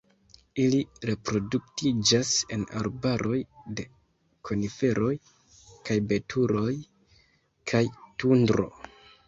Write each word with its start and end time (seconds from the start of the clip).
Ili 0.61 0.77
reproduktiĝas 1.09 2.31
en 2.57 2.63
arbaroj 2.79 3.37
de 3.81 3.85
koniferoj 4.51 5.13
kaj 5.91 6.01
betuloj 6.15 6.75
kaj 7.75 7.87
tundro. 8.21 8.71